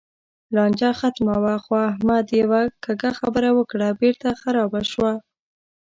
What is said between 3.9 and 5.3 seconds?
بېرته خرابه شوه.